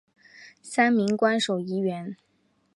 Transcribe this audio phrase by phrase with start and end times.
[0.63, 2.17] 三名官守议员。